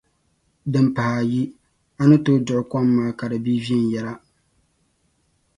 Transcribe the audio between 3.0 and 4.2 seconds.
ka di bii vɛnyɛla.